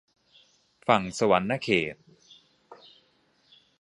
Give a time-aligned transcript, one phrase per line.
[0.87, 1.95] ฝั่งสะหวันนะเขต